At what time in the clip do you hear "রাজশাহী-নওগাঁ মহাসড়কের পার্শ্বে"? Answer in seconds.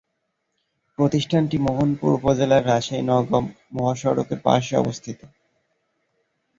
2.61-4.75